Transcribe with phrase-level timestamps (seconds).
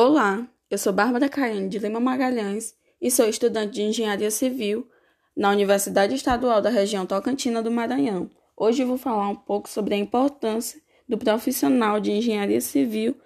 [0.00, 4.88] Olá, eu sou Bárbara Caiane de Lima Magalhães e sou estudante de Engenharia Civil
[5.36, 8.30] na Universidade Estadual da Região Tocantina do Maranhão.
[8.56, 13.16] Hoje vou falar um pouco sobre a importância do profissional de engenharia civil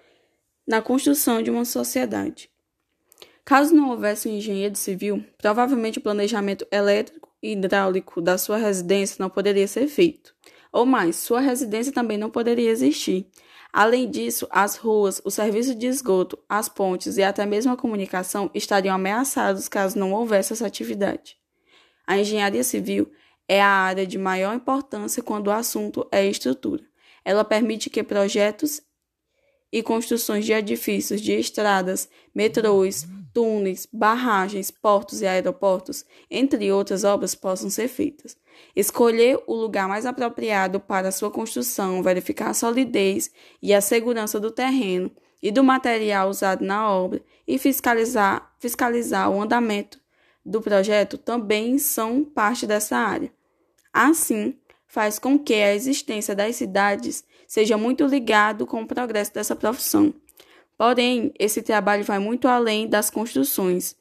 [0.67, 2.49] na construção de uma sociedade.
[3.45, 9.17] Caso não houvesse um engenheiro civil, provavelmente o planejamento elétrico e hidráulico da sua residência
[9.19, 10.33] não poderia ser feito.
[10.73, 13.29] Ou mais, sua residência também não poderia existir.
[13.71, 18.49] Além disso, as ruas, o serviço de esgoto, as pontes e até mesmo a comunicação
[18.55, 21.37] estariam ameaçados caso não houvesse essa atividade.
[22.05, 23.11] A engenharia civil
[23.47, 26.83] é a área de maior importância quando o assunto é estrutura.
[27.23, 28.81] Ela permite que projetos
[29.71, 37.33] e construções de edifícios de estradas, metrôs, túneis, barragens, portos e aeroportos, entre outras obras,
[37.33, 38.37] possam ser feitas.
[38.75, 44.51] Escolher o lugar mais apropriado para sua construção, verificar a solidez e a segurança do
[44.51, 49.99] terreno e do material usado na obra e fiscalizar, fiscalizar o andamento
[50.45, 53.31] do projeto também são parte dessa área.
[53.91, 59.55] Assim, faz com que a existência das cidades seja muito ligado com o progresso dessa
[59.55, 60.13] profissão.
[60.77, 63.95] Porém, esse trabalho vai muito além das construções.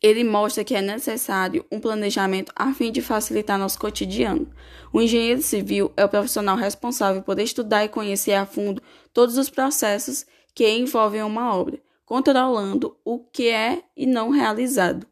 [0.00, 4.48] Ele mostra que é necessário um planejamento a fim de facilitar nosso cotidiano.
[4.92, 8.80] O engenheiro civil é o profissional responsável por estudar e conhecer a fundo
[9.12, 15.06] todos os processos que envolvem uma obra, controlando o que é e não realizado.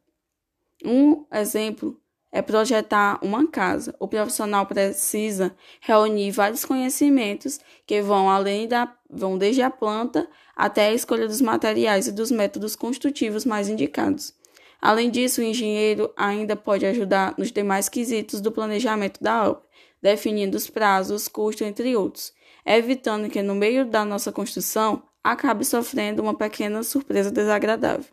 [0.84, 2.00] Um exemplo
[2.36, 3.94] é projetar uma casa.
[3.98, 10.88] O profissional precisa reunir vários conhecimentos que vão além da vão desde a planta até
[10.88, 14.34] a escolha dos materiais e dos métodos construtivos mais indicados.
[14.82, 19.62] Além disso, o engenheiro ainda pode ajudar nos demais quesitos do planejamento da obra,
[20.02, 22.34] definindo os prazos, custos, entre outros,
[22.66, 28.04] evitando que no meio da nossa construção acabe sofrendo uma pequena surpresa desagradável.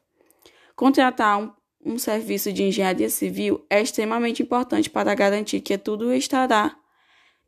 [0.77, 1.51] Contratar um
[1.85, 6.75] um serviço de engenharia civil é extremamente importante para garantir que tudo estará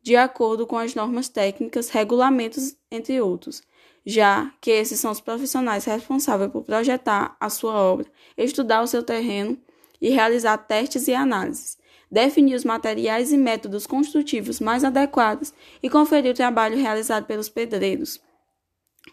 [0.02, 3.62] de acordo com as normas técnicas, regulamentos, entre outros,
[4.04, 9.02] já que esses são os profissionais responsáveis por projetar a sua obra, estudar o seu
[9.02, 9.58] terreno
[10.00, 11.76] e realizar testes e análises,
[12.08, 18.20] definir os materiais e métodos construtivos mais adequados e conferir o trabalho realizado pelos pedreiros.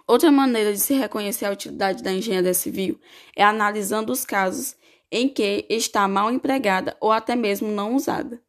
[0.07, 2.99] Outra maneira de se reconhecer a utilidade da engenharia civil
[3.35, 4.75] é analisando os casos
[5.13, 8.41] em que está mal empregada ou até mesmo não usada.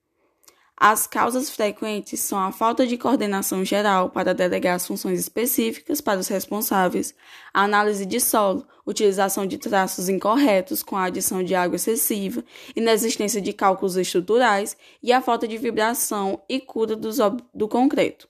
[0.74, 6.18] As causas frequentes são a falta de coordenação geral para delegar as funções específicas para
[6.18, 7.14] os responsáveis,
[7.52, 12.42] a análise de solo, utilização de traços incorretos com a adição de água excessiva,
[12.74, 18.26] inexistência de cálculos estruturais e a falta de vibração e cura do concreto.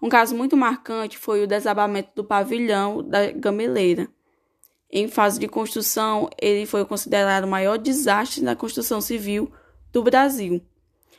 [0.00, 4.08] Um caso muito marcante foi o desabamento do pavilhão da gameleira,
[4.90, 9.50] em fase de construção, ele foi considerado o maior desastre na construção civil
[9.92, 10.62] do Brasil,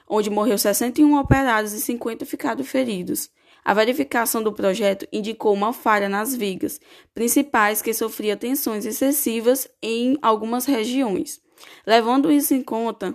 [0.08, 3.30] onde morreu 61 operários e 50 ficaram feridos.
[3.64, 6.80] A verificação do projeto indicou uma falha nas vigas
[7.14, 11.40] principais que sofria tensões excessivas em algumas regiões.
[11.86, 13.14] Levando isso em conta,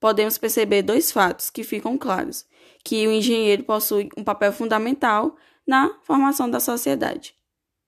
[0.00, 2.46] podemos perceber dois fatos que ficam claros:
[2.82, 5.36] que o engenheiro possui um papel fundamental
[5.66, 7.34] na formação da sociedade.